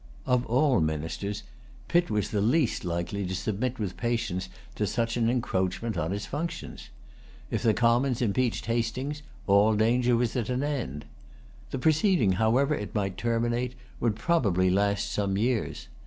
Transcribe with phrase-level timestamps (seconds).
[0.25, 1.43] Of all ministers,
[1.87, 6.09] Pitt was[Pg 220] the least likely to submit with patience to such an encroachment on
[6.09, 6.89] his functions.
[7.51, 11.05] If the Commons impeached Hastings, all danger was at an end.
[11.69, 15.87] The proceeding, however it might terminate, would probably last some years.